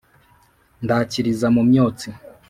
ndakiriza 0.83 1.47
mu 1.55 1.61
myotsi 1.69 2.07